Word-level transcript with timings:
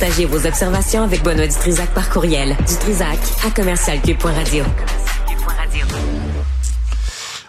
Partagez 0.00 0.24
vos 0.24 0.44
observations 0.44 1.04
avec 1.04 1.22
Benoît 1.22 1.46
Dutrisac 1.46 1.88
par 1.90 2.10
courriel. 2.10 2.56
Dutrisac 2.66 3.16
à 3.46 3.50
commercialcube.radio. 3.50 4.64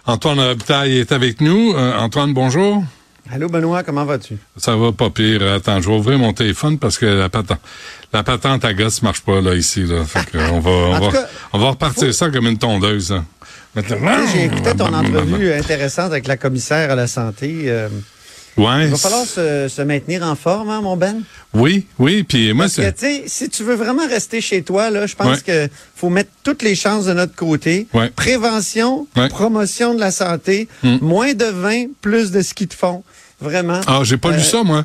Antoine 0.06 0.38
Robitaille 0.38 0.98
est 0.98 1.10
avec 1.10 1.40
nous. 1.40 1.74
Euh, 1.74 1.98
Antoine, 1.98 2.32
bonjour. 2.32 2.84
Allô 3.32 3.48
Benoît, 3.48 3.82
comment 3.82 4.04
vas-tu? 4.04 4.36
Ça 4.56 4.76
va 4.76 4.92
pas 4.92 5.10
pire. 5.10 5.42
Attends, 5.54 5.80
je 5.80 5.88
vais 5.88 5.96
ouvrir 5.96 6.20
mon 6.20 6.32
téléphone 6.32 6.78
parce 6.78 6.98
que 6.98 7.06
la 7.06 7.28
patente, 7.28 7.58
la 8.12 8.22
patente 8.22 8.64
à 8.64 8.74
gosse 8.74 9.02
marche 9.02 9.22
pas 9.22 9.40
là 9.40 9.56
ici. 9.56 9.82
Là. 9.82 10.04
Fait 10.04 10.30
que 10.30 10.38
on 10.38 10.60
va, 10.60 10.70
on 10.70 11.00
va, 11.00 11.10
cas, 11.10 11.26
on 11.52 11.58
va 11.58 11.70
repartir 11.70 12.14
ça 12.14 12.30
comme 12.30 12.46
une 12.46 12.58
tondeuse. 12.58 13.10
Là. 13.10 13.24
J'ai 14.32 14.44
écouté 14.44 14.72
ton 14.76 14.94
entrevue 14.94 15.52
intéressante 15.52 16.12
avec 16.12 16.28
la 16.28 16.36
commissaire 16.36 16.92
à 16.92 16.94
la 16.94 17.08
santé. 17.08 17.64
Euh, 17.66 17.88
ouais. 18.56 18.84
Il 18.84 18.90
va 18.90 18.96
falloir 18.96 19.24
se, 19.24 19.68
se, 19.68 19.82
maintenir 19.82 20.22
en 20.22 20.34
forme, 20.34 20.70
hein, 20.70 20.80
mon 20.80 20.96
Ben? 20.96 21.22
Oui, 21.54 21.86
oui. 21.98 22.22
Puis 22.22 22.52
moi, 22.52 22.64
Parce 22.66 22.76
que, 22.76 22.90
tu 22.90 22.98
sais, 22.98 23.24
si 23.26 23.48
tu 23.48 23.62
veux 23.64 23.74
vraiment 23.74 24.06
rester 24.06 24.40
chez 24.40 24.62
toi, 24.62 24.90
là, 24.90 25.06
je 25.06 25.14
pense 25.14 25.38
Ouais. 25.38 25.42
que 25.46 25.68
faut 25.94 26.08
mettre 26.10 26.30
toutes 26.42 26.62
les 26.62 26.74
chances 26.74 27.06
de 27.06 27.12
notre 27.12 27.34
côté. 27.34 27.86
Ouais. 27.94 28.10
Prévention, 28.10 29.06
promotion 29.30 29.94
de 29.94 30.00
la 30.00 30.10
santé, 30.10 30.68
Mm. 30.82 30.96
moins 31.00 31.32
de 31.34 31.46
vin, 31.46 31.86
plus 32.00 32.30
de 32.30 32.40
ski 32.42 32.66
de 32.66 32.74
fond. 32.74 33.02
Vraiment. 33.38 33.80
Ah, 33.86 34.00
j'ai 34.02 34.16
pas 34.16 34.30
Euh, 34.30 34.36
lu 34.38 34.42
ça, 34.42 34.62
moi. 34.62 34.84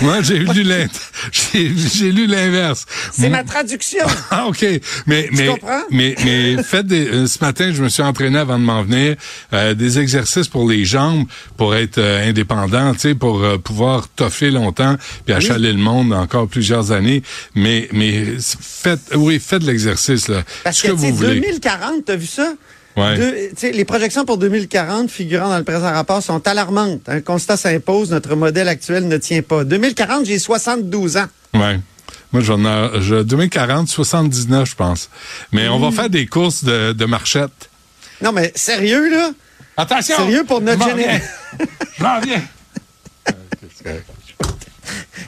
Moi, 0.00 0.22
j'ai 0.22 0.38
lu 2.10 2.26
l'inverse. 2.26 2.84
C'est 3.12 3.28
ma 3.28 3.44
traduction. 3.44 4.04
Ah, 4.30 4.46
OK. 4.48 4.64
Mais, 5.06 5.28
Tu 5.28 5.36
mais, 5.36 5.46
comprends? 5.46 5.82
mais, 5.90 6.16
mais 6.24 6.62
faites 6.64 6.86
des, 6.86 7.06
euh, 7.06 7.26
ce 7.28 7.38
matin, 7.44 7.70
je 7.72 7.82
me 7.82 7.88
suis 7.88 8.02
entraîné 8.02 8.38
avant 8.38 8.58
de 8.58 8.64
m'en 8.64 8.82
venir, 8.82 9.14
euh, 9.52 9.74
des 9.74 9.98
exercices 10.00 10.48
pour 10.48 10.68
les 10.68 10.84
jambes, 10.84 11.26
pour 11.56 11.76
être 11.76 11.98
euh, 11.98 12.28
indépendant, 12.28 12.92
tu 12.94 13.00
sais, 13.00 13.14
pour 13.14 13.42
euh, 13.44 13.58
pouvoir 13.58 14.08
toffer 14.08 14.50
longtemps, 14.50 14.96
puis 15.24 15.34
achaler 15.34 15.72
le 15.72 15.78
monde 15.78 16.12
encore 16.12 16.48
plusieurs 16.48 16.90
années. 16.92 17.22
Mais, 17.54 17.88
mais 17.92 18.24
faites, 18.40 19.00
oui, 19.14 19.38
faites 19.38 19.62
de 19.62 19.66
l'exercice, 19.68 20.26
là. 20.28 20.42
Parce 20.64 20.78
ce 20.78 20.82
que, 20.82 20.88
que 20.88 20.92
vous 20.92 21.14
voulez. 21.14 21.40
2040, 21.40 22.04
t'as 22.06 22.16
vu 22.16 22.26
ça? 22.26 22.52
Ouais. 22.96 23.50
Les 23.72 23.84
projections 23.86 24.24
pour 24.26 24.36
2040 24.38 25.10
figurant 25.10 25.48
dans 25.48 25.58
le 25.58 25.64
présent 25.64 25.90
rapport 25.92 26.22
sont 26.22 26.46
alarmantes. 26.46 27.08
Un 27.08 27.20
constat 27.22 27.56
s'impose, 27.56 28.10
notre 28.10 28.34
modèle 28.36 28.68
actuel 28.68 29.08
ne 29.08 29.16
tient 29.16 29.40
pas. 29.42 29.64
2040, 29.64 30.26
j'ai 30.26 30.38
72 30.38 31.16
ans. 31.16 31.26
Ouais. 31.54 31.80
Moi, 32.32 32.42
j'en 32.42 32.64
ai, 32.64 33.00
je, 33.00 33.22
2040, 33.22 33.88
79, 33.88 34.68
je 34.70 34.74
pense. 34.74 35.08
Mais 35.52 35.68
on 35.68 35.78
va 35.78 35.88
Mm. 35.88 35.92
faire 35.92 36.10
des 36.10 36.26
courses 36.26 36.64
de, 36.64 36.92
de 36.92 37.04
marchette. 37.06 37.70
Non, 38.22 38.32
mais 38.32 38.52
sérieux, 38.54 39.10
là? 39.10 39.30
Attention! 39.76 40.16
Sérieux 40.16 40.44
pour 40.44 40.60
notre 40.60 40.86
génération? 40.86 41.20
viens. 41.58 41.66
Je 41.98 42.02
m'en 42.02 42.20
viens. 42.20 42.42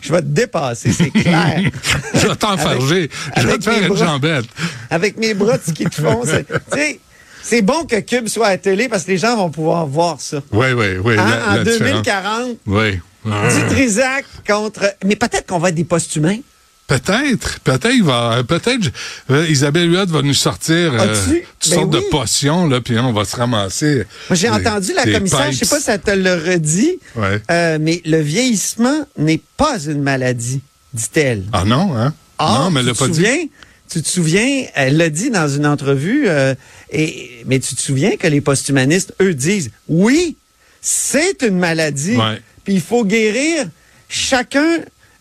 Je 0.03 0.13
vais 0.13 0.21
te 0.21 0.27
dépasser, 0.27 0.93
c'est 0.93 1.11
clair. 1.11 1.63
Je 2.15 2.27
vais 2.29 2.37
t'enfarger. 2.37 3.11
Je 3.39 3.47
vais 3.47 3.59
te 3.59 3.65
faire 3.65 3.83
une 3.83 3.89
bras. 3.89 4.05
jambette. 4.07 4.45
Avec 4.91 5.17
mes 5.17 5.33
bras 5.35 5.57
de 5.57 5.63
ski 5.63 5.85
de 5.85 5.95
fond. 5.95 6.23
c'est- 6.27 6.45
Tu 6.47 6.55
sais, 6.79 7.01
c'est 7.47 7.63
bon 7.63 7.85
que 7.85 8.01
Cube 8.01 8.29
soit 8.29 8.47
à 8.47 8.51
la 8.51 8.59
télé 8.59 8.89
parce 8.89 9.05
que 9.05 9.11
les 9.11 9.19
gens 9.19 9.37
vont 9.37 9.51
pouvoir 9.51 9.87
voir 9.87 10.21
ça. 10.21 10.43
Oui, 10.53 10.69
oui, 10.77 10.87
oui. 11.05 11.15
Hein? 11.19 11.25
la- 11.29 11.49
en 11.53 11.55
la 11.57 11.65
différence. 11.65 12.03
2040, 12.03 12.57
Oui. 12.67 12.93
du 13.25 13.67
Trisac 13.75 14.25
contre... 14.49 14.95
Mais 15.05 15.17
peut-être 15.17 15.47
qu'on 15.47 15.59
va 15.59 15.69
être 15.69 15.75
des 15.75 15.85
post-humains. 15.85 16.39
Peut-être, 16.87 17.61
peut-être, 17.61 18.03
va, 18.03 18.43
peut-être, 18.47 18.91
euh, 19.31 19.47
Isabelle 19.49 19.91
Huot 19.91 20.05
va 20.07 20.21
nous 20.21 20.35
sortir 20.35 20.93
euh, 20.93 21.15
toutes 21.59 21.71
Ben 21.71 21.77
sortes 21.79 21.91
de 21.91 22.01
potions, 22.11 22.67
là, 22.69 22.83
puis 22.83 22.99
on 22.99 23.11
va 23.15 23.25
se 23.25 23.37
ramasser. 23.37 24.05
Moi, 24.29 24.37
j'ai 24.37 24.51
entendu 24.51 24.93
la 24.95 25.05
commissaire, 25.11 25.51
je 25.51 25.57
sais 25.57 25.67
pas 25.67 25.79
si 25.79 25.85
ça 25.85 25.97
te 25.97 26.11
le 26.11 26.35
redit, 26.35 26.99
Ouais. 27.17 27.41
euh, 27.51 27.79
mais 27.81 28.03
le 28.05 28.19
vieillissement 28.21 29.07
n'est 29.17 29.41
pas 29.57 29.79
une 29.87 30.03
maladie, 30.03 30.61
dit-elle. 30.93 31.45
Ah 31.55 31.65
non, 31.65 31.97
hein? 31.97 32.13
Ah, 32.39 32.59
non, 32.65 32.71
mais 32.71 32.81
elle 32.81 32.87
tu 32.87 32.91
l'a 32.91 32.95
te 32.95 32.99
pas 32.99 33.09
dit. 33.09 33.51
Tu 33.91 34.03
te 34.03 34.09
souviens, 34.09 34.65
elle 34.75 34.99
l'a 34.99 35.09
dit 35.09 35.31
dans 35.31 35.49
une 35.49 35.67
entrevue, 35.67 36.25
euh, 36.29 36.55
et, 36.95 37.43
mais 37.47 37.59
tu 37.59 37.75
te 37.75 37.81
souviens 37.81 38.17
que 38.17 38.27
les 38.27 38.41
posthumanistes, 38.41 39.15
eux, 39.21 39.35
disent 39.35 39.71
oui, 39.89 40.37
c'est 40.81 41.43
une 41.43 41.59
maladie, 41.59 42.17
puis 42.65 42.75
il 42.75 42.81
faut 42.81 43.05
guérir 43.05 43.67
chacun 44.09 44.79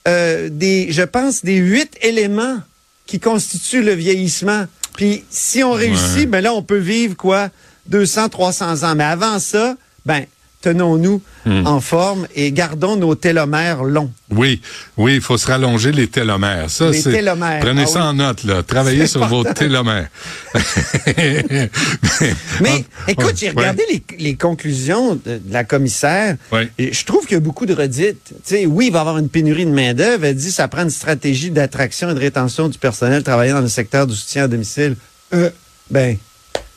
euh, 0.07 0.49
des, 0.51 0.91
je 0.91 1.01
pense, 1.03 1.43
des 1.43 1.55
huit 1.57 1.97
éléments 2.01 2.59
qui 3.05 3.19
constituent 3.19 3.81
le 3.83 3.93
vieillissement. 3.93 4.65
Puis 4.95 5.23
si 5.29 5.63
on 5.63 5.71
réussit, 5.71 6.17
Ouais. 6.17 6.25
ben 6.27 6.41
là, 6.41 6.53
on 6.53 6.61
peut 6.63 6.77
vivre 6.77 7.15
quoi, 7.15 7.49
200, 7.87 8.29
300 8.29 8.83
ans. 8.83 8.95
Mais 8.95 9.03
avant 9.03 9.39
ça, 9.39 9.75
ben 10.05 10.25
tenons-nous 10.63 11.21
Hmm. 11.45 11.67
en 11.67 11.81
forme 11.81 12.25
et 12.35 12.53
gardons 12.53 12.95
nos 12.95 13.15
télomères 13.15 13.83
longs. 13.83 14.09
Oui, 14.31 14.61
oui, 14.95 15.15
il 15.15 15.21
faut 15.21 15.37
se 15.37 15.45
rallonger 15.47 15.91
les 15.91 16.07
télomères. 16.07 16.69
Ça, 16.69 16.89
Les 16.89 17.01
c'est. 17.01 17.11
télomères, 17.11 17.59
Prenez 17.59 17.83
ah 17.83 17.85
ça 17.87 17.99
oui. 17.99 18.05
en 18.07 18.13
note, 18.13 18.45
là. 18.45 18.63
Travaillez 18.63 19.07
sur 19.07 19.27
vos 19.27 19.43
télomères. 19.43 20.07
Mais 22.61 22.85
écoute, 23.09 23.33
j'ai 23.35 23.49
regardé 23.49 23.83
les, 23.91 24.01
les 24.19 24.35
conclusions 24.35 25.15
de, 25.15 25.39
de 25.43 25.51
la 25.51 25.65
commissaire. 25.65 26.37
Ouais. 26.53 26.69
Et 26.77 26.93
je 26.93 27.03
trouve 27.05 27.25
qu'il 27.25 27.33
y 27.33 27.37
a 27.37 27.41
beaucoup 27.41 27.65
de 27.65 27.73
redites. 27.73 28.23
Tu 28.27 28.33
sais, 28.43 28.65
oui, 28.65 28.87
il 28.87 28.91
va 28.93 28.99
y 28.99 29.01
avoir 29.01 29.17
une 29.17 29.27
pénurie 29.29 29.65
de 29.65 29.71
main-d'œuvre. 29.71 30.23
Elle 30.23 30.35
dit 30.35 30.51
ça 30.51 30.69
prend 30.69 30.83
une 30.83 30.89
stratégie 30.89 31.51
d'attraction 31.51 32.09
et 32.09 32.13
de 32.13 32.19
rétention 32.19 32.69
du 32.69 32.77
personnel 32.77 33.21
travaillant 33.23 33.55
dans 33.55 33.61
le 33.61 33.67
secteur 33.67 34.07
du 34.07 34.15
soutien 34.15 34.45
à 34.45 34.47
domicile. 34.47 34.95
Euh, 35.33 35.49
ben, 35.89 36.15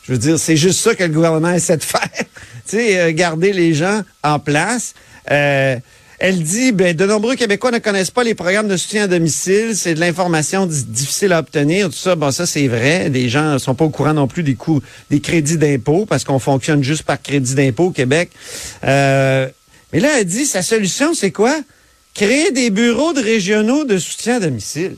je 0.07 0.13
veux 0.13 0.19
dire, 0.19 0.39
c'est 0.39 0.57
juste 0.57 0.81
ça 0.81 0.95
que 0.95 1.03
le 1.05 1.11
gouvernement 1.13 1.51
essaie 1.53 1.77
de 1.77 1.83
faire. 1.85 2.09
tu 2.15 2.27
sais, 2.67 2.99
euh, 3.01 3.13
garder 3.13 3.53
les 3.53 3.75
gens 3.75 4.03
en 4.23 4.39
place. 4.39 4.95
Euh, 5.31 5.77
elle 6.19 6.43
dit, 6.43 6.73
ben, 6.73 6.97
de 6.97 7.05
nombreux 7.05 7.35
Québécois 7.37 7.71
ne 7.73 7.79
connaissent 7.79 8.11
pas 8.11 8.25
les 8.25 8.35
programmes 8.35 8.69
de 8.69 8.77
soutien 8.79 9.05
à 9.05 9.07
domicile. 9.07 9.77
C'est 9.77 9.95
de 9.95 10.01
l'information 10.01 10.65
di- 10.65 10.85
difficile 10.85 11.33
à 11.33 11.41
obtenir. 11.41 11.89
Tout 11.89 11.97
ça, 11.97 12.15
bon, 12.15 12.31
ça, 12.31 12.47
c'est 12.47 12.69
vrai. 12.69 13.11
Les 13.11 13.29
gens 13.29 13.55
ne 13.55 13.59
sont 13.59 13.75
pas 13.75 13.85
au 13.85 13.91
courant 13.91 14.15
non 14.15 14.27
plus 14.27 14.43
des 14.43 14.55
coûts, 14.55 14.81
des 15.11 15.21
crédits 15.21 15.59
d'impôt 15.59 16.07
parce 16.07 16.25
qu'on 16.25 16.39
fonctionne 16.39 16.83
juste 16.83 17.03
par 17.03 17.21
crédit 17.21 17.55
d'impôt 17.55 17.87
au 17.87 17.91
Québec. 17.91 18.31
Euh, 18.85 19.49
mais 19.93 20.01
là, 20.01 20.09
elle 20.19 20.25
dit, 20.25 20.47
sa 20.47 20.63
solution, 20.63 21.13
c'est 21.13 21.33
quoi? 21.33 21.55
Créer 22.15 22.51
des 22.51 22.71
bureaux 22.71 23.13
de 23.13 23.21
régionaux 23.21 23.85
de 23.85 23.99
soutien 23.99 24.37
à 24.37 24.41
domicile. 24.41 24.97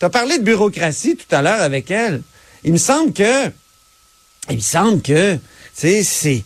Tu 0.00 0.06
as 0.06 0.10
parlé 0.10 0.38
de 0.38 0.44
bureaucratie 0.44 1.16
tout 1.16 1.34
à 1.34 1.42
l'heure 1.42 1.60
avec 1.60 1.90
elle. 1.90 2.22
Il 2.64 2.72
me 2.72 2.78
semble 2.78 3.12
que, 3.12 3.48
il 4.50 4.56
me 4.56 4.60
semble 4.62 5.02
que, 5.02 5.34
tu 5.34 5.40
sais, 5.74 6.02
c'est, 6.02 6.44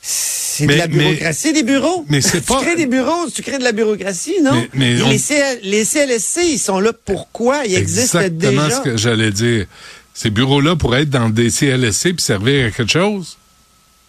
c'est 0.00 0.66
de 0.66 0.74
la 0.74 0.86
mais- 0.88 0.96
bureaucratie 0.98 1.52
des 1.52 1.62
bureaux. 1.62 2.04
mais 2.08 2.20
c'est 2.20 2.40
tu 2.40 2.46
pas- 2.46 2.60
crées 2.60 2.76
des 2.76 2.86
bureaux, 2.86 3.28
tu 3.34 3.42
crées 3.42 3.58
de 3.58 3.64
la 3.64 3.72
bureaucratie, 3.72 4.40
non? 4.42 4.52
Mais- 4.52 4.68
mais 4.96 5.02
on- 5.02 5.08
les, 5.08 5.18
CL 5.18 5.60
les 5.62 5.84
CLSC, 5.84 6.40
ils 6.44 6.58
sont 6.58 6.80
là 6.80 6.92
pourquoi? 7.04 7.64
Ils 7.66 7.74
existent 7.76 8.20
Exactement 8.20 8.64
déjà? 8.64 8.76
ce 8.76 8.82
que 8.82 8.96
j'allais 8.96 9.30
dire. 9.30 9.66
Ces 10.14 10.30
bureaux-là 10.30 10.76
pourraient 10.76 11.02
être 11.02 11.10
dans 11.10 11.30
des 11.30 11.50
CLSC 11.50 12.12
puis 12.14 12.22
servir 12.24 12.66
à 12.66 12.70
quelque 12.70 12.90
chose. 12.92 13.38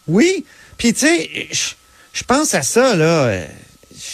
Oui. 0.07 0.45
Puis, 0.77 0.93
tu 0.93 1.01
sais, 1.07 1.47
je, 2.13 2.23
pense 2.23 2.53
à 2.53 2.61
ça, 2.61 2.95
là. 2.95 3.23
euh, 3.25 3.45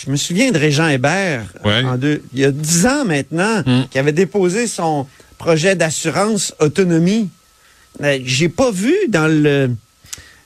Je 0.06 0.12
me 0.12 0.18
souviens 0.18 0.52
de 0.52 0.58
Régent 0.60 0.88
Hébert, 0.88 1.46
Ouais. 1.66 1.84
en 1.84 1.98
deux- 1.98 2.22
il 2.34 2.40
y 2.42 2.46
a 2.46 2.52
dix 2.52 2.86
ans 2.86 3.06
maintenant, 3.06 3.64
Hmm. 3.66 3.86
qui 3.90 3.98
avait 3.98 4.12
déposé 4.12 4.68
son 4.68 5.08
projet 5.40 5.76
d'assurance 5.76 6.54
autonomie. 6.60 7.30
Euh, 8.04 8.20
J'ai 8.24 8.50
pas 8.50 8.72
vu 8.72 8.96
dans 9.08 9.28
le 9.28 9.72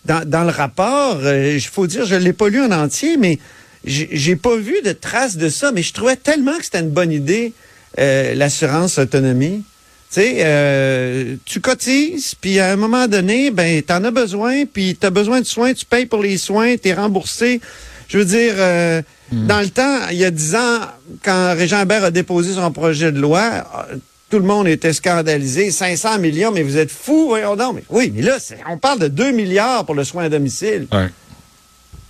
dans, 0.05 0.27
dans 0.27 0.43
le 0.43 0.49
rapport, 0.49 1.21
il 1.23 1.61
faut 1.61 1.87
dire, 1.87 2.05
je 2.05 2.15
l'ai 2.15 2.33
pas 2.33 2.49
lu 2.49 2.61
en 2.61 2.71
entier, 2.71 3.15
mais 3.15 3.39
j'ai 3.85 4.35
pas 4.35 4.55
vu 4.55 4.75
de 4.83 4.91
traces 4.91 5.37
de 5.37 5.49
ça. 5.49 5.71
Mais 5.71 5.81
je 5.81 5.93
trouvais 5.93 6.15
tellement 6.15 6.57
que 6.57 6.65
c'était 6.65 6.81
une 6.81 6.89
bonne 6.89 7.11
idée, 7.11 7.53
euh, 7.99 8.33
l'assurance 8.35 8.97
autonomie. 8.97 9.63
Tu 10.11 10.21
sais, 10.21 10.35
euh, 10.39 11.35
tu 11.45 11.59
cotises, 11.59 12.35
puis 12.35 12.59
à 12.59 12.71
un 12.71 12.75
moment 12.75 13.07
donné, 13.07 13.49
ben, 13.49 13.81
t'en 13.81 14.03
as 14.03 14.11
besoin, 14.11 14.65
puis 14.65 14.95
t'as 14.99 15.09
besoin 15.09 15.39
de 15.41 15.45
soins, 15.45 15.73
tu 15.73 15.85
payes 15.85 16.05
pour 16.05 16.21
les 16.21 16.37
soins, 16.37 16.77
t'es 16.77 16.93
remboursé. 16.93 17.61
Je 18.09 18.19
veux 18.19 18.25
dire, 18.25 18.53
euh, 18.57 19.01
dans 19.31 19.61
le 19.61 19.69
temps, 19.69 20.09
il 20.11 20.17
y 20.17 20.25
a 20.25 20.29
dix 20.29 20.53
ans, 20.53 20.81
quand 21.23 21.55
Régent 21.55 21.81
Hébert 21.81 22.03
a 22.03 22.11
déposé 22.11 22.53
son 22.53 22.71
projet 22.71 23.11
de 23.11 23.19
loi, 23.19 23.65
euh, 23.89 23.95
tout 24.33 24.39
le 24.39 24.45
monde 24.47 24.67
était 24.67 24.93
scandalisé. 24.93 25.69
500 25.69 26.17
millions, 26.17 26.51
mais 26.51 26.63
vous 26.63 26.77
êtes 26.77 26.89
fous, 26.89 27.27
voyons 27.27 27.55
donc. 27.55 27.75
Mais, 27.75 27.83
oui, 27.91 28.11
mais 28.15 28.23
là, 28.23 28.37
on 28.67 28.79
parle 28.79 28.97
de 28.97 29.07
2 29.07 29.29
milliards 29.31 29.85
pour 29.85 29.93
le 29.93 30.03
soin 30.03 30.23
à 30.23 30.29
domicile, 30.29 30.87
Ouais. 30.91 31.09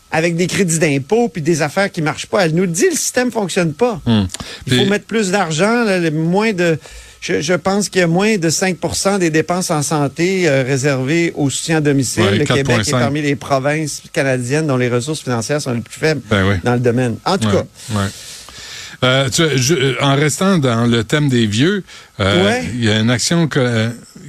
avec 0.09 0.37
des 0.37 0.47
crédits 0.47 0.79
d'impôt 0.79 1.27
puis 1.27 1.41
des 1.41 1.61
affaires 1.61 1.91
qui 1.91 2.01
marchent 2.01 2.27
pas. 2.27 2.45
Elle 2.45 2.55
nous 2.55 2.65
dit, 2.65 2.85
le 2.89 2.95
système 2.95 3.29
fonctionne 3.29 3.73
pas. 3.73 3.99
Hum. 4.05 4.25
Il 4.67 4.77
faut 4.77 4.85
mettre 4.85 5.03
plus 5.03 5.31
d'argent, 5.31 5.83
moins 6.13 6.53
de. 6.53 6.79
Je, 7.19 7.41
je 7.41 7.53
pense 7.53 7.89
qu'il 7.89 7.99
y 7.99 8.03
a 8.03 8.07
moins 8.07 8.37
de 8.37 8.49
5% 8.49 9.19
des 9.19 9.29
dépenses 9.29 9.69
en 9.71 9.81
santé 9.81 10.47
euh, 10.47 10.63
réservées 10.63 11.33
au 11.35 11.49
soutien 11.49 11.77
à 11.77 11.81
domicile. 11.81 12.23
Ouais, 12.23 12.37
le 12.37 12.45
Québec 12.45 12.79
est 12.79 12.91
4,5. 12.91 12.99
parmi 12.99 13.21
les 13.21 13.35
provinces 13.35 14.01
canadiennes 14.13 14.67
dont 14.67 14.75
les 14.77 14.89
ressources 14.89 15.21
financières 15.21 15.61
sont 15.61 15.71
les 15.73 15.81
plus 15.81 15.99
faibles 15.99 16.21
Ben 16.29 16.45
oui. 16.47 16.55
dans 16.63 16.73
le 16.73 16.79
domaine. 16.79 17.15
En 17.25 17.37
tout 17.37 17.47
Ouais, 17.49 17.53
cas. 17.93 17.99
Euh, 19.03 19.29
tu- 19.29 19.57
je- 19.57 19.73
euh, 19.75 19.95
en 20.01 20.15
restant 20.15 20.57
dans 20.57 20.85
le 20.85 21.03
thème 21.03 21.27
des 21.29 21.45
vieux, 21.45 21.83
euh, 22.19 22.45
Ouais. 22.45 22.63
il 22.73 22.83
y 22.83 22.89
a 22.89 22.99
une 22.99 23.09
action, 23.09 23.49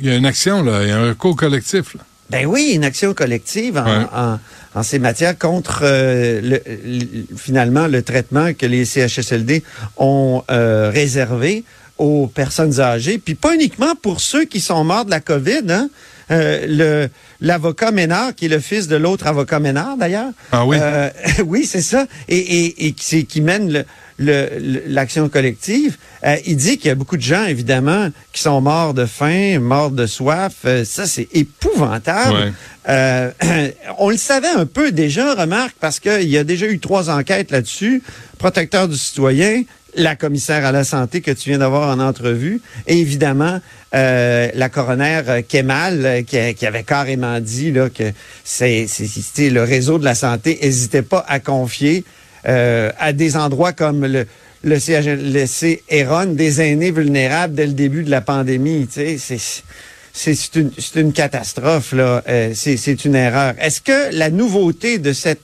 il 0.01 0.07
y 0.07 0.11
a 0.11 0.17
une 0.17 0.27
action 0.27 0.63
là, 0.63 0.83
il 0.83 0.89
y 0.89 0.93
a 0.93 0.99
un 0.99 1.09
recours 1.11 1.37
collectif. 1.37 1.95
Là. 1.95 2.01
ben 2.31 2.47
oui, 2.47 2.73
une 2.75 2.85
action 2.85 3.13
collective 3.15 3.77
en, 3.77 3.85
Ouais. 3.85 4.07
en- 4.13 4.39
en 4.75 4.83
ces 4.83 4.99
matières 4.99 5.39
contre 5.39 5.81
euh, 5.83 6.41
le, 6.43 6.61
finalement 7.37 7.87
le 7.87 8.03
traitement 8.03 8.53
que 8.55 8.67
les 8.67 8.85
CHSLD 8.85 9.63
ont 9.99 10.43
réservé 10.49 11.65
aux 11.99 12.27
personnes 12.27 12.81
âgées, 12.81 13.19
puis 13.19 13.35
pas 13.37 13.55
uniquement 13.55 13.95
pour 13.95 14.21
ceux 14.21 14.47
qui 14.47 14.61
sont 14.61 14.83
morts 14.83 15.05
de 15.05 15.11
la 15.11 15.21
COVID. 15.21 15.63
Hein? 15.71 15.89
Euh, 16.31 17.09
l'avocat 17.41 17.91
Ménard, 17.91 18.35
qui 18.35 18.47
est 18.47 18.49
le 18.49 18.61
fils 18.61 18.89
de 18.89 18.97
l'autre 18.97 19.27
avocat 19.27 19.61
Ménard 19.61 19.97
d'ailleurs. 19.97 20.31
Ah 20.53 20.65
oui? 20.65 20.79
oui, 21.45 21.67
c'est 21.67 21.83
ça. 21.83 22.07
Et, 22.29 22.39
et, 22.39 22.87
et 22.87 22.93
qui, 22.93 23.27
qui 23.27 23.41
mène 23.41 23.85
le, 24.19 24.83
l'action 24.87 25.29
collective, 25.29 25.97
euh, 26.25 26.37
il 26.47 26.57
dit 26.57 26.79
qu'il 26.79 26.89
y 26.89 26.91
a 26.91 26.95
beaucoup 26.95 27.17
de 27.17 27.23
gens, 27.23 27.45
évidemment, 27.45 28.09
qui 28.33 28.43
sont 28.43 28.61
morts 28.61 28.95
de 28.95 29.07
faim, 29.07 29.59
morts 29.61 29.91
de 29.91 30.07
soif. 30.07 30.55
Euh, 30.65 30.85
ça, 30.85 31.07
c'est 31.07 31.29
épouvantable. 31.33 32.53
Euh, 32.89 33.31
on 33.99 34.11
le 34.11 34.17
savait 34.17 34.49
un 34.49 34.67
peu 34.67 34.93
déjà, 34.93 35.35
remarque, 35.35 35.75
parce 35.81 36.01
qu'il 36.01 36.29
y 36.29 36.39
a 36.39 36.45
déjà 36.45 36.67
eu 36.67 36.79
trois 36.79 37.11
enquêtes 37.11 37.51
là-dessus. 37.51 38.03
Protecteur 38.39 38.89
du 38.89 38.97
citoyen, 38.97 39.63
la 39.97 40.17
commissaire 40.17 40.65
à 40.65 40.73
la 40.73 40.85
santé 40.85 41.21
que 41.21 41.31
tu 41.31 41.51
viens 41.51 41.59
d'avoir 41.59 41.97
en 41.97 42.01
entrevue, 42.01 42.61
et 42.87 42.99
évidemment 42.99 43.61
la 43.93 44.69
coroner 44.69 45.45
Kemal 45.47 46.25
qui, 46.27 46.55
qui, 46.55 46.67
avait 46.67 46.83
carrément 46.83 47.39
dit 47.39 47.71
là, 47.71 47.89
que 47.91 48.13
c'est 48.43 48.89
le 49.39 49.63
réseau 49.63 49.99
de 49.99 50.05
la 50.05 50.17
santé 50.17 50.59
n'hésitait 50.61 51.03
pas 51.03 51.25
à 51.29 51.39
confier 51.39 52.05
euh, 52.47 52.93
à 52.99 53.13
des 53.13 53.37
endroits 53.37 53.73
comme 53.73 54.05
le, 54.05 54.27
le 54.65 54.79
CHLC 54.79 55.83
erronne 55.89 56.37
des 56.37 56.61
aînés 56.61 56.91
vulnérables 56.91 57.55
dès 57.55 57.67
le 57.67 57.73
début 57.73 58.05
de 58.05 58.11
la 58.11 58.21
pandémie. 58.21 58.87
Tu 58.87 59.19
sais, 59.19 59.39
c'est 60.13 60.55
une, 60.55 60.71
une 60.95 61.13
catastrophe 61.13 61.93
là. 61.93 62.23
Euh, 62.29 62.53
c'est 62.55 63.05
une 63.05 63.15
erreur. 63.15 63.55
Est-ce 63.59 63.81
que 63.81 64.15
la 64.15 64.31
nouveauté 64.31 64.99
de 64.99 65.13
cette 65.13 65.41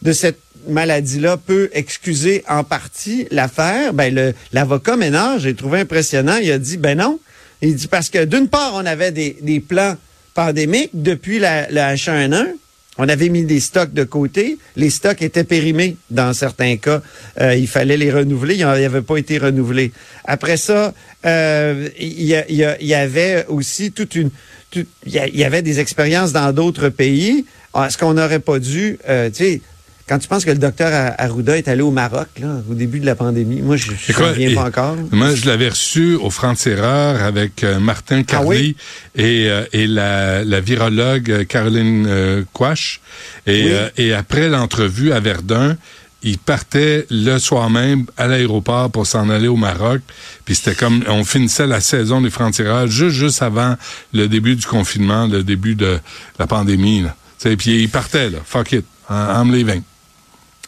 de 0.00 0.12
cette 0.12 0.38
maladie-là 0.68 1.36
peut 1.36 1.70
excuser 1.72 2.44
en 2.48 2.64
partie 2.64 3.26
l'affaire 3.30 3.92
Ben 3.92 4.34
l'avocat 4.52 4.96
Ménard, 4.96 5.38
j'ai 5.38 5.54
trouvé 5.54 5.80
impressionnant. 5.80 6.36
Il 6.42 6.50
a 6.50 6.58
dit 6.58 6.76
ben 6.76 6.98
non. 6.98 7.20
Il 7.62 7.74
dit 7.74 7.88
parce 7.88 8.08
que 8.10 8.24
d'une 8.24 8.48
part 8.48 8.72
on 8.74 8.86
avait 8.86 9.12
des, 9.12 9.60
plans 9.60 9.96
pandémiques 10.34 10.90
depuis 10.94 11.38
la, 11.38 11.70
la 11.70 11.94
H1N1 11.94 12.54
on 12.98 13.08
avait 13.08 13.28
mis 13.28 13.44
des 13.44 13.60
stocks 13.60 13.92
de 13.94 14.02
côté. 14.02 14.58
Les 14.76 14.90
stocks 14.90 15.22
étaient 15.22 15.44
périmés 15.44 15.96
dans 16.10 16.32
certains 16.32 16.76
cas. 16.76 17.00
Euh, 17.40 17.54
il 17.54 17.68
fallait 17.68 17.96
les 17.96 18.10
renouveler. 18.10 18.56
Ils 18.56 18.66
n'avaient 18.66 19.02
pas 19.02 19.16
été 19.16 19.38
renouvelés. 19.38 19.92
Après 20.24 20.56
ça, 20.56 20.92
euh, 21.24 21.88
il 21.98 22.24
y, 22.24 22.94
avait 22.94 23.46
aussi 23.46 23.92
toute 23.92 24.16
une... 24.16 24.30
Il 24.74 24.84
y, 25.06 25.44
avait 25.44 25.62
des 25.62 25.78
expériences 25.78 26.32
dans 26.32 26.52
d'autres 26.52 26.88
pays. 26.88 27.46
Est-ce 27.76 27.96
qu'on 27.96 28.14
n'aurait 28.14 28.40
pas 28.40 28.58
dû... 28.58 28.98
Euh, 29.08 29.30
tu 29.30 29.36
sais, 29.36 29.60
quand 30.08 30.18
tu 30.18 30.28
penses 30.28 30.44
que 30.44 30.50
le 30.50 30.58
docteur 30.58 31.14
Arruda 31.18 31.56
est 31.56 31.68
allé 31.68 31.82
au 31.82 31.90
Maroc 31.90 32.28
là, 32.40 32.62
au 32.70 32.74
début 32.74 32.98
de 32.98 33.06
la 33.06 33.14
pandémie, 33.14 33.60
moi 33.60 33.76
je 33.76 33.90
ne 33.90 34.14
reviens 34.14 34.54
pas 34.54 34.68
encore. 34.68 34.96
Moi 35.12 35.34
je 35.34 35.46
l'avais 35.46 35.68
reçu 35.68 36.14
au 36.14 36.30
France-Erreur 36.30 37.22
avec 37.22 37.62
euh, 37.62 37.78
Martin 37.78 38.20
ah 38.20 38.24
Carly 38.24 38.76
et, 39.14 39.48
euh, 39.48 39.64
et 39.72 39.86
la, 39.86 40.44
la, 40.44 40.60
virologue 40.60 41.30
euh, 41.30 41.44
Caroline 41.44 42.44
Quash. 42.52 43.00
Et, 43.46 43.70
et 43.96 44.12
après 44.12 44.48
l'entrevue 44.48 45.12
à 45.12 45.20
Verdun, 45.20 45.76
il 46.22 46.38
partait 46.38 47.06
le 47.10 47.38
soir 47.38 47.70
même 47.70 48.06
à 48.16 48.26
l'aéroport 48.26 48.90
pour 48.90 49.06
s'en 49.06 49.28
aller 49.30 49.48
au 49.48 49.56
Maroc. 49.56 50.00
Puis 50.44 50.54
c'était 50.54 50.74
comme 50.74 51.04
on 51.08 51.24
finissait 51.24 51.66
la 51.66 51.80
saison 51.80 52.20
des 52.20 52.30
frontières 52.30 52.86
juste 52.86 53.16
juste 53.16 53.42
avant 53.42 53.76
le 54.12 54.26
début 54.28 54.56
du 54.56 54.66
confinement, 54.66 55.26
le 55.26 55.44
début 55.44 55.74
de 55.74 55.98
la 56.38 56.46
pandémie. 56.46 57.02
Là. 57.02 57.14
Puis 57.56 57.82
il 57.82 57.88
partait 57.88 58.30
là, 58.30 58.38
fuck 58.44 58.72
it, 58.72 58.84
I'm 59.10 59.52
leaving. 59.52 59.82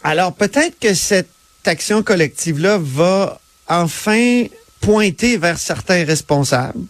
Alors 0.03 0.33
peut-être 0.33 0.79
que 0.79 0.93
cette 0.93 1.29
action 1.65 2.03
collective-là 2.03 2.79
va 2.81 3.39
enfin 3.67 4.45
pointer 4.81 5.37
vers 5.37 5.57
certains 5.57 6.03
responsables. 6.05 6.85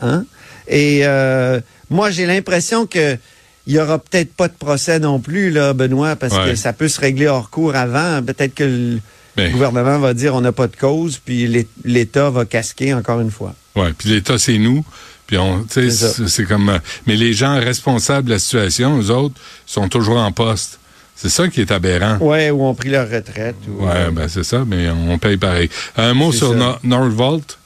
Hein? 0.00 0.24
Et 0.68 1.00
euh, 1.02 1.60
moi, 1.90 2.10
j'ai 2.10 2.26
l'impression 2.26 2.86
que 2.86 3.18
il 3.66 3.74
y 3.74 3.78
aura 3.78 3.98
peut-être 3.98 4.34
pas 4.34 4.48
de 4.48 4.52
procès 4.52 4.98
non 4.98 5.20
plus, 5.20 5.50
là, 5.50 5.72
Benoît, 5.72 6.16
parce 6.16 6.36
que 6.36 6.54
ça 6.54 6.74
peut 6.74 6.88
se 6.88 7.00
régler 7.00 7.28
hors 7.28 7.48
cours 7.48 7.74
avant. 7.74 8.22
Peut-être 8.22 8.54
que 8.54 8.64
le 8.64 9.00
ben. 9.36 9.50
gouvernement 9.50 9.98
va 9.98 10.12
dire 10.12 10.34
on 10.34 10.42
n'a 10.42 10.52
pas 10.52 10.66
de 10.66 10.76
cause, 10.76 11.18
puis 11.24 11.66
l'État 11.82 12.28
va 12.28 12.44
casquer 12.44 12.92
encore 12.92 13.20
une 13.20 13.30
fois. 13.30 13.54
Oui, 13.74 13.86
puis 13.96 14.10
l'État, 14.10 14.36
c'est 14.36 14.58
nous. 14.58 14.84
Puis 15.26 15.38
on, 15.38 15.66
c'est 15.70 16.44
comme. 16.44 16.68
Euh, 16.68 16.78
mais 17.06 17.16
les 17.16 17.32
gens 17.32 17.58
responsables 17.58 18.26
de 18.26 18.34
la 18.34 18.38
situation, 18.38 19.00
eux 19.00 19.10
autres, 19.10 19.40
sont 19.64 19.88
toujours 19.88 20.18
en 20.18 20.30
poste. 20.30 20.78
C'est 21.16 21.28
ça 21.28 21.48
qui 21.48 21.60
est 21.60 21.70
aberrant. 21.70 22.18
Oui, 22.20 22.50
ou 22.50 22.64
ont 22.64 22.74
pris 22.74 22.90
leur 22.90 23.08
retraite. 23.08 23.56
Oui, 23.68 23.88
euh, 23.88 24.10
ben 24.10 24.28
c'est 24.28 24.42
ça, 24.44 24.64
mais 24.66 24.88
on 24.90 25.18
paye 25.18 25.36
pareil. 25.36 25.70
Un 25.96 26.14
mot 26.14 26.32
sur 26.32 26.54
Nordvolt. 26.82 27.58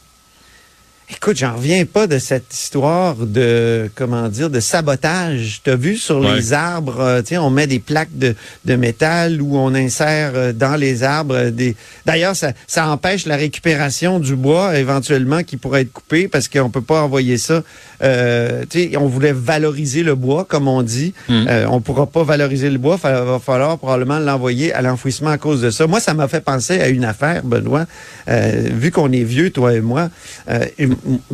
Écoute, 1.11 1.39
j'en 1.39 1.55
reviens 1.57 1.87
pas 1.87 2.07
de 2.07 2.19
cette 2.19 2.53
histoire 2.53 3.17
de, 3.17 3.91
comment 3.95 4.29
dire, 4.29 4.51
de 4.51 4.61
sabotage. 4.61 5.63
Tu 5.65 5.71
as 5.71 5.77
vu 5.77 5.97
sur 5.97 6.21
les 6.21 6.53
arbres, 6.53 7.01
euh, 7.01 7.23
tiens, 7.23 7.43
on 7.43 7.49
met 7.49 7.67
des 7.67 7.79
plaques 7.79 8.17
de, 8.17 8.35
de 8.67 8.77
métal 8.77 9.41
ou 9.41 9.57
on 9.57 9.75
insère 9.75 10.33
euh, 10.35 10.53
dans 10.53 10.77
les 10.77 11.05
arbres 11.05 11.49
des... 11.49 11.77
D'ailleurs, 12.05 12.37
ça, 12.37 12.53
ça 12.67 12.89
empêche 12.89 13.25
la 13.25 13.37
récupération 13.37 14.21
du 14.21 14.37
bois 14.37 14.79
éventuellement 14.79 15.43
qui 15.45 15.57
pourrait 15.57 15.83
être 15.83 15.93
coupé 15.93 16.29
parce 16.29 16.47
qu'on 16.47 16.69
peut 16.69 16.83
pas 16.83 17.01
envoyer 17.03 17.39
ça. 17.39 17.63
Euh, 18.03 18.65
tu 18.69 18.91
sais, 18.91 18.97
on 18.99 19.07
voulait 19.07 19.33
valoriser 19.33 20.03
le 20.03 20.15
bois, 20.15 20.45
comme 20.45 20.69
on 20.69 20.83
dit. 20.83 21.15
Euh, 21.31 21.67
on 21.71 21.81
pourra 21.81 22.07
pas 22.07 22.23
valoriser 22.23 22.69
le 22.69 22.79
bois. 22.79 22.99
Il 23.03 23.09
va 23.09 23.41
falloir 23.43 23.79
probablement 23.79 24.19
l'envoyer 24.19 24.75
à 24.75 24.83
l'enfouissement 24.83 25.31
à 25.31 25.39
cause 25.39 25.63
de 25.63 25.71
ça. 25.71 25.87
Moi, 25.87 26.01
ça 26.01 26.13
m'a 26.13 26.29
fait 26.29 26.43
penser 26.43 26.83
à 26.83 26.89
une 26.89 27.07
affaire, 27.07 27.45
Benoît. 27.45 27.87
vu 28.27 28.91
qu'on 28.91 29.11
est 29.11 29.25
vieux, 29.25 29.51
toi 29.51 29.73
et 29.73 29.81
moi, 29.81 30.11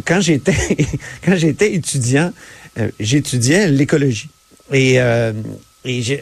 quand 0.05 0.21
j'étais 0.21 0.55
quand 1.25 1.37
j'étais 1.37 1.75
étudiant, 1.75 2.33
euh, 2.79 2.91
j'étudiais 3.01 3.69
l'écologie. 3.69 4.29
Et, 4.73 5.01
euh, 5.01 5.33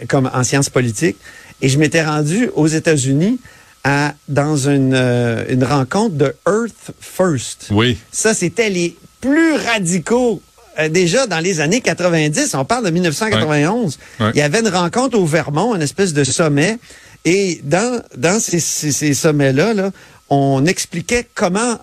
comme 0.09 0.29
en 0.35 0.43
sciences 0.43 0.69
politiques 0.71 1.17
et 1.61 1.69
je 1.69 1.79
m'étais 1.79 2.03
rendu 2.03 2.50
aux 2.56 2.67
États-Unis 2.67 3.39
à 3.85 4.15
dans 4.27 4.56
une, 4.56 4.94
euh, 4.94 5.44
une 5.49 5.62
rencontre 5.62 6.17
de 6.17 6.35
Earth 6.49 6.91
First. 7.00 7.69
Oui. 7.71 7.97
Ça 8.11 8.35
c'était 8.35 8.71
les 8.71 8.97
plus 9.21 9.55
radicaux. 9.55 10.43
Déjà 10.91 11.27
dans 11.27 11.39
les 11.39 11.61
années 11.61 11.83
90, 11.83 12.55
on 12.55 12.65
parle 12.65 12.87
de 12.87 12.91
1991, 12.91 13.99
il 14.35 14.39
y 14.39 14.41
avait 14.41 14.61
une 14.61 14.69
rencontre 14.69 15.19
au 15.19 15.27
Vermont, 15.27 15.75
une 15.77 15.83
espèce 15.83 16.15
de 16.15 16.25
sommet, 16.25 16.79
et 17.25 17.61
dans, 17.62 18.03
dans 18.17 18.41
ces, 18.41 18.59
ces, 18.59 19.15
sommets-là, 19.15 19.75
là, 19.75 19.91
on 20.29 20.65
expliquait 20.67 21.29
comment 21.35 21.79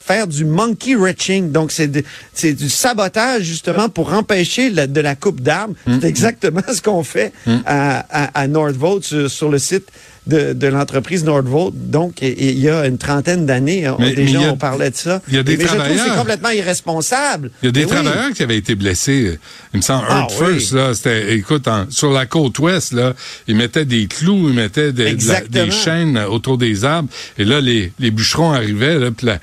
faire 0.00 0.26
du 0.26 0.44
monkey 0.44 0.94
wrenching. 0.94 1.52
Donc, 1.52 1.72
c'est 1.72 2.52
du 2.54 2.68
sabotage, 2.70 3.42
justement, 3.42 3.88
pour 3.88 4.12
empêcher 4.12 4.70
de 4.70 5.00
la 5.00 5.14
coupe 5.14 5.40
d'armes. 5.40 5.74
Mm. 5.86 5.98
C'est 6.00 6.08
exactement 6.08 6.62
ce 6.72 6.80
qu'on 6.80 7.04
fait 7.04 7.32
mm. 7.46 7.56
à, 7.66 7.98
à, 8.10 8.40
à 8.40 8.46
Nordvolt 8.48 9.28
sur, 9.28 9.50
le 9.50 9.58
site 9.58 9.88
de, 10.28 10.52
de 10.52 10.66
l'entreprise 10.66 11.24
Nordvolt. 11.24 11.72
Donc, 11.74 12.20
il 12.22 12.58
y 12.58 12.68
a 12.68 12.86
une 12.86 12.98
trentaine 12.98 13.46
d'années, 13.46 13.90
déjà, 14.14 14.40
on 14.52 14.56
parlait 14.56 14.90
de 14.90 14.96
ça. 14.96 15.20
Il 15.28 15.34
y 15.34 15.38
a 15.38 15.42
des 15.42 15.58
travailleurs. 15.58 16.04
c'est 16.04 16.16
complètement 16.16 16.50
irresponsable. 16.50 17.50
Il 17.62 17.66
y 17.66 17.68
a 17.68 17.72
des 17.72 17.86
travailleurs 17.86 18.32
qui 18.32 18.42
avaient 18.42 18.58
été 18.58 18.74
blessés. 18.74 19.38
Il 19.74 19.78
me 19.78 19.82
semble, 19.82 20.04
ah, 20.08 20.26
First, 20.30 20.72
là, 20.72 20.94
c'était, 20.94 21.34
écoute, 21.34 21.68
sur 21.90 22.12
la 22.12 22.26
côte 22.26 22.58
ouest, 22.58 22.92
là, 22.92 23.14
ils 23.46 23.56
mettaient 23.56 23.84
des 23.84 24.06
clous, 24.06 24.48
ils 24.50 24.54
mettaient 24.54 24.92
des, 24.92 25.16
des 25.48 25.70
chaînes 25.70 26.18
autour 26.18 26.58
des 26.58 26.84
arbres. 26.84 27.08
Et 27.38 27.44
là, 27.44 27.60
les, 27.60 27.92
les 27.98 28.10
bûcherons 28.10 28.52
arrivaient, 28.52 28.98
là, 28.98 29.10
puis 29.10 29.26
la, 29.26 29.38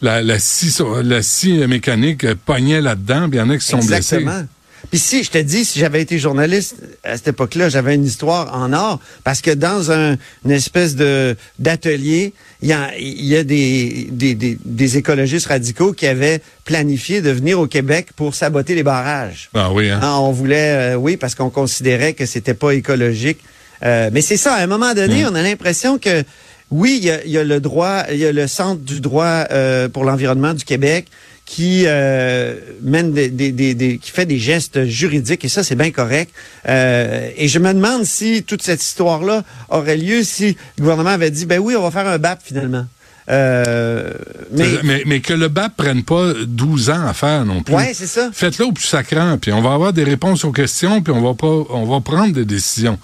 la, 0.00 0.22
la, 0.22 0.38
scie, 0.38 0.74
la 1.04 1.22
scie 1.22 1.66
mécanique 1.68 2.26
pognait 2.46 2.80
là-dedans, 2.80 3.28
puis 3.28 3.38
il 3.38 3.40
y 3.40 3.42
en 3.42 3.50
a 3.50 3.58
qui 3.58 3.66
sont 3.66 3.78
Exactement. 3.78 4.44
Puis 4.90 4.98
si, 4.98 5.22
je 5.22 5.30
te 5.30 5.38
dis, 5.38 5.64
si 5.64 5.78
j'avais 5.78 6.02
été 6.02 6.18
journaliste 6.18 6.76
à 7.04 7.16
cette 7.16 7.28
époque-là, 7.28 7.68
j'avais 7.68 7.94
une 7.94 8.04
histoire 8.04 8.54
en 8.54 8.72
or, 8.72 9.00
parce 9.24 9.40
que 9.40 9.50
dans 9.50 9.90
un, 9.90 10.16
une 10.44 10.50
espèce 10.50 10.96
de 10.96 11.36
d'atelier, 11.58 12.34
il 12.62 12.68
y 12.68 12.72
a, 12.72 12.90
y 12.98 13.36
a 13.36 13.44
des, 13.44 14.08
des, 14.10 14.34
des, 14.34 14.58
des, 14.64 14.96
écologistes 14.96 15.46
radicaux 15.46 15.92
qui 15.92 16.06
avaient 16.06 16.40
planifié 16.64 17.20
de 17.20 17.30
venir 17.30 17.58
au 17.58 17.66
Québec 17.66 18.08
pour 18.14 18.34
saboter 18.34 18.74
les 18.74 18.82
barrages. 18.82 19.50
Ah 19.54 19.72
oui, 19.72 19.90
hein? 19.90 20.00
Ah, 20.02 20.20
on 20.20 20.32
voulait, 20.32 20.94
euh, 20.94 20.96
oui, 20.96 21.16
parce 21.16 21.34
qu'on 21.34 21.50
considérait 21.50 22.12
que 22.12 22.26
c'était 22.26 22.54
pas 22.54 22.72
écologique. 22.72 23.38
Euh, 23.84 24.10
mais 24.12 24.20
c'est 24.20 24.36
ça, 24.36 24.54
à 24.54 24.62
un 24.62 24.66
moment 24.66 24.94
donné, 24.94 25.24
mm. 25.24 25.28
on 25.30 25.34
a 25.34 25.42
l'impression 25.42 25.98
que 25.98 26.22
oui, 26.70 27.00
il 27.02 27.30
y 27.30 27.38
a, 27.38 27.44
le 27.44 27.60
droit, 27.60 28.04
il 28.10 28.16
y 28.16 28.24
a 28.24 28.32
le 28.32 28.46
Centre 28.46 28.80
du 28.80 29.00
droit 29.00 29.44
euh, 29.50 29.88
pour 29.90 30.04
l'environnement 30.04 30.54
du 30.54 30.64
Québec 30.64 31.06
qui 31.52 31.84
euh, 31.86 32.54
mène 32.80 33.12
des, 33.12 33.28
des, 33.28 33.52
des, 33.52 33.98
qui 33.98 34.10
fait 34.10 34.24
des 34.24 34.38
gestes 34.38 34.86
juridiques 34.86 35.44
et 35.44 35.50
ça 35.50 35.62
c'est 35.62 35.74
bien 35.74 35.90
correct. 35.90 36.32
Euh, 36.66 37.28
et 37.36 37.46
je 37.46 37.58
me 37.58 37.74
demande 37.74 38.06
si 38.06 38.42
toute 38.42 38.62
cette 38.62 38.82
histoire-là 38.82 39.44
aurait 39.68 39.98
lieu 39.98 40.22
si 40.22 40.56
le 40.78 40.82
gouvernement 40.82 41.10
avait 41.10 41.30
dit 41.30 41.44
ben 41.44 41.58
oui 41.58 41.76
on 41.76 41.82
va 41.82 41.90
faire 41.90 42.10
un 42.10 42.16
BAP 42.16 42.40
finalement. 42.42 42.86
Euh, 43.28 44.10
mais, 44.52 44.66
mais, 44.82 45.02
mais, 45.06 45.20
que 45.20 45.32
le 45.32 45.48
BAP 45.48 45.76
prenne 45.76 46.02
pas 46.02 46.32
12 46.44 46.90
ans 46.90 47.06
à 47.06 47.14
faire 47.14 47.44
non 47.44 47.62
plus. 47.62 47.74
Oui, 47.74 47.84
c'est 47.94 48.06
ça. 48.06 48.30
Faites-le 48.32 48.66
au 48.66 48.72
plus 48.72 48.84
sacrant, 48.84 49.38
puis 49.38 49.52
on 49.52 49.62
va 49.62 49.74
avoir 49.74 49.92
des 49.92 50.04
réponses 50.04 50.44
aux 50.44 50.52
questions, 50.52 51.02
puis 51.02 51.12
on 51.12 51.22
va 51.22 51.34
pas, 51.34 51.64
on 51.70 51.84
va 51.84 52.00
prendre 52.00 52.32
des 52.32 52.44
décisions. 52.44 52.98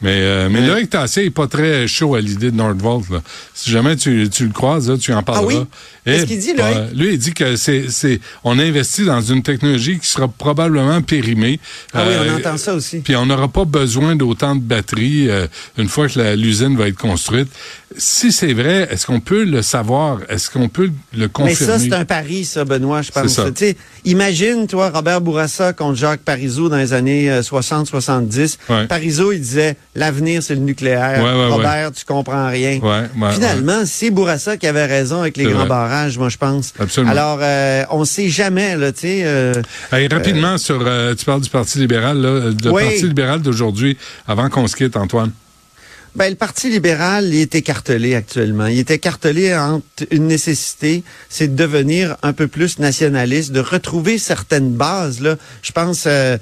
Mais, 0.00 0.20
euh, 0.20 0.48
mais 0.50 0.66
Loïc 0.66 0.90
Tassé 0.90 1.24
n'est 1.24 1.30
pas 1.30 1.46
très 1.46 1.88
chaud 1.88 2.14
à 2.14 2.20
l'idée 2.20 2.50
de 2.50 2.56
Nordvolt. 2.56 3.08
Là. 3.08 3.22
Si 3.54 3.70
jamais 3.70 3.96
tu, 3.96 4.28
tu 4.28 4.44
le 4.44 4.52
croises, 4.52 4.90
là, 4.90 4.98
tu 4.98 5.14
en 5.14 5.22
parleras. 5.22 5.54
Ah 5.54 5.60
oui? 5.60 5.66
Qu'est-ce 6.04 6.26
qu'il 6.26 6.38
dit, 6.38 6.52
Loïc? 6.52 6.76
Euh, 6.76 6.88
lui, 6.94 7.14
il 7.14 7.18
dit 7.18 7.32
que 7.32 7.56
c'est, 7.56 7.86
c'est, 7.88 8.20
on 8.42 8.58
investit 8.58 9.06
dans 9.06 9.22
une 9.22 9.42
technologie 9.42 9.98
qui 9.98 10.06
sera 10.06 10.28
probablement 10.28 11.00
périmée. 11.00 11.58
Ah 11.94 12.04
oui, 12.06 12.14
on 12.28 12.36
entend 12.36 12.58
ça 12.58 12.74
aussi. 12.74 12.98
Puis 12.98 13.16
on 13.16 13.24
n'aura 13.24 13.48
pas 13.48 13.64
besoin 13.64 14.14
d'autant 14.14 14.54
de 14.54 14.60
batteries 14.60 15.28
une 15.78 15.88
fois 15.88 16.08
que 16.08 16.34
l'usine 16.34 16.76
va 16.76 16.88
être 16.88 16.98
construite. 16.98 17.48
Si 17.96 18.32
c'est 18.32 18.52
vrai, 18.52 18.88
est-ce 18.90 19.06
qu'on 19.06 19.20
peut 19.20 19.44
le 19.44 19.62
savoir? 19.62 20.18
Est-ce 20.28 20.50
qu'on 20.50 20.68
peut 20.68 20.90
le 21.16 21.28
confirmer? 21.28 21.56
Mais 21.60 21.66
ça, 21.66 21.78
c'est 21.78 21.92
un 21.92 22.04
pari, 22.04 22.44
ça, 22.44 22.64
Benoît, 22.64 23.02
je 23.02 23.12
pense. 23.12 23.32
Ça. 23.32 23.46
Imagine, 24.04 24.66
toi, 24.66 24.90
Robert 24.90 25.20
Bourassa 25.20 25.72
contre 25.72 25.96
Jacques 25.96 26.22
Parizeau 26.22 26.68
dans 26.68 26.76
les 26.76 26.92
années 26.92 27.30
60-70. 27.40 28.58
Ouais. 28.68 28.86
Parizeau, 28.86 29.32
il 29.32 29.40
disait, 29.40 29.76
l'avenir, 29.94 30.42
c'est 30.42 30.54
le 30.54 30.60
nucléaire. 30.60 31.22
Ouais, 31.22 31.48
Robert, 31.48 31.92
tu 31.92 32.04
comprends 32.04 32.48
rien. 32.48 32.80
Finalement, 33.32 33.82
c'est 33.84 34.10
Bourassa 34.10 34.56
qui 34.56 34.66
avait 34.66 34.86
raison 34.86 35.20
avec 35.20 35.36
les 35.36 35.44
grands 35.44 35.66
barrages, 35.66 36.18
moi, 36.18 36.28
je 36.28 36.36
pense. 36.36 36.72
Absolument. 36.78 37.12
Alors, 37.12 37.38
euh, 37.42 37.84
on 37.90 38.04
sait 38.04 38.28
jamais, 38.28 38.76
là, 38.76 38.92
tu 38.92 39.00
sais. 39.00 39.22
Euh, 39.24 39.54
rapidement, 39.90 40.58
sur, 40.58 40.82
euh, 40.84 41.14
tu 41.14 41.24
parles 41.24 41.40
du 41.40 41.50
Parti 41.50 41.78
libéral, 41.78 42.18
là, 42.20 42.50
le 42.50 42.70
Parti 42.72 43.06
libéral 43.06 43.40
d'aujourd'hui, 43.40 43.96
avant 44.26 44.48
qu'on 44.48 44.66
se 44.66 44.76
quitte, 44.76 44.96
Antoine. 44.96 45.30
Ben, 46.14 46.30
le 46.30 46.36
Parti 46.36 46.70
libéral, 46.70 47.26
il 47.26 47.40
est 47.40 47.56
écartelé 47.56 48.14
actuellement. 48.14 48.66
Il 48.66 48.78
est 48.78 48.90
écartelé 48.92 49.52
entre 49.56 49.84
une 50.12 50.28
nécessité, 50.28 51.02
c'est 51.28 51.48
de 51.48 51.56
devenir 51.56 52.16
un 52.22 52.32
peu 52.32 52.46
plus 52.46 52.78
nationaliste, 52.78 53.50
de 53.50 53.58
retrouver 53.58 54.18
certaines 54.18 54.70
bases. 54.70 55.20
Là. 55.20 55.34
Je 55.62 55.72
pense 55.72 56.04
euh, 56.06 56.38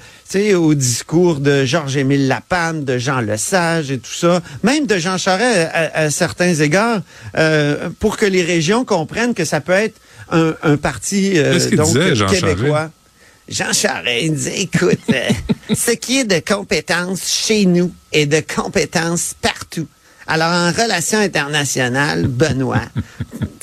au 0.55 0.75
discours 0.75 1.39
de 1.39 1.65
Georges-Émile 1.65 2.27
Lapanne, 2.27 2.85
de 2.85 2.99
Jean 2.99 3.19
Lesage 3.19 3.89
et 3.89 3.97
tout 3.97 4.13
ça, 4.13 4.43
même 4.61 4.85
de 4.85 4.97
Jean 4.97 5.17
Charest 5.17 5.69
à, 5.73 6.11
certains 6.11 6.53
égards, 6.53 7.01
euh, 7.35 7.89
pour 7.99 8.17
que 8.17 8.27
les 8.27 8.43
régions 8.43 8.85
comprennent 8.85 9.33
que 9.33 9.45
ça 9.45 9.59
peut 9.59 9.71
être 9.71 9.99
un, 10.29 10.53
un 10.61 10.77
parti 10.77 11.33
euh, 11.35 11.59
donc, 11.71 11.87
disait, 11.87 12.15
Jean 12.15 12.27
québécois. 12.27 12.91
Jean 13.49 13.73
Charest 13.73 14.33
disait, 14.33 14.61
écoute, 14.61 14.99
euh, 15.13 15.29
ce 15.75 15.91
qui 15.91 16.19
est 16.19 16.25
de 16.25 16.39
compétences 16.39 17.27
chez 17.27 17.65
nous 17.65 17.93
est 18.11 18.25
de 18.25 18.41
compétences 18.41 19.35
partout. 19.41 19.87
Alors, 20.27 20.51
en 20.51 20.71
relation 20.71 21.19
internationale, 21.19 22.27
Benoît, 22.27 22.87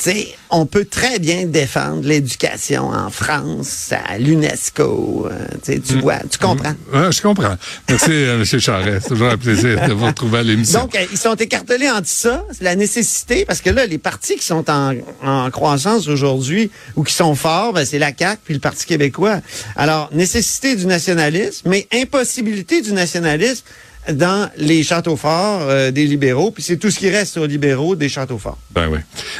sais, 0.02 0.34
on 0.50 0.66
peut 0.66 0.84
très 0.84 1.18
bien 1.18 1.46
défendre 1.46 2.06
l'éducation 2.06 2.88
en 2.88 3.10
France, 3.10 3.92
à 3.92 4.18
l'UNESCO. 4.18 5.28
Euh, 5.30 5.46
tu 5.62 5.96
mm. 5.96 6.00
vois, 6.00 6.18
tu 6.30 6.38
comprends? 6.38 6.74
Mm. 6.92 7.12
je 7.12 7.22
comprends. 7.22 7.56
Merci, 7.88 8.10
euh, 8.10 8.40
M. 8.40 8.60
Charest. 8.60 9.02
C'est 9.02 9.08
toujours 9.08 9.28
un 9.28 9.36
plaisir 9.36 9.86
de 9.86 9.92
vous 9.92 10.06
retrouver 10.06 10.38
à 10.38 10.42
l'émission. 10.42 10.80
Donc, 10.80 10.94
euh, 10.94 11.04
ils 11.10 11.18
sont 11.18 11.34
écartelés 11.34 11.90
entre 11.90 12.08
ça, 12.08 12.44
la 12.60 12.76
nécessité, 12.76 13.44
parce 13.44 13.60
que 13.60 13.70
là, 13.70 13.86
les 13.86 13.98
partis 13.98 14.36
qui 14.36 14.44
sont 14.44 14.68
en, 14.70 14.94
en 15.22 15.50
croissance 15.50 16.08
aujourd'hui 16.08 16.70
ou 16.96 17.04
qui 17.04 17.14
sont 17.14 17.34
forts, 17.34 17.72
ben, 17.72 17.84
c'est 17.84 17.98
la 17.98 18.12
CAQ 18.16 18.40
puis 18.44 18.54
le 18.54 18.60
Parti 18.60 18.86
québécois. 18.86 19.40
Alors, 19.76 20.10
nécessité 20.12 20.76
du 20.76 20.86
nationalisme, 20.86 21.68
mais 21.68 21.86
impossibilité 21.92 22.82
du 22.82 22.92
nationalisme 22.92 23.64
dans 24.08 24.50
les 24.56 24.82
châteaux 24.82 25.16
forts 25.16 25.62
euh, 25.62 25.90
des 25.90 26.06
libéraux, 26.06 26.50
puis 26.50 26.62
c'est 26.62 26.76
tout 26.76 26.90
ce 26.90 26.98
qui 26.98 27.10
reste 27.10 27.36
aux 27.36 27.46
libéraux 27.46 27.96
des 27.96 28.08
châteaux 28.08 28.38
forts. 28.38 28.58
Ben 28.70 28.88
oui. 28.88 28.98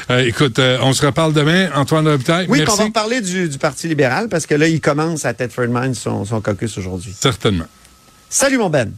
Euh, 0.09 0.25
écoute, 0.25 0.59
euh, 0.59 0.77
on 0.81 0.93
se 0.93 1.05
reparle 1.05 1.33
demain, 1.33 1.69
Antoine 1.75 2.07
Robitaille. 2.07 2.45
Oui, 2.49 2.63
on 2.67 2.75
va 2.75 2.89
parler 2.91 3.21
du, 3.21 3.49
du, 3.49 3.57
Parti 3.57 3.87
libéral, 3.87 4.29
parce 4.29 4.45
que 4.45 4.55
là, 4.55 4.67
il 4.67 4.81
commence 4.81 5.25
à 5.25 5.33
Tedford 5.33 5.67
Mines 5.67 5.95
son, 5.95 6.25
son 6.25 6.41
caucus 6.41 6.77
aujourd'hui. 6.77 7.13
Certainement. 7.19 7.65
Salut 8.29 8.57
mon 8.57 8.69
Ben. 8.69 8.91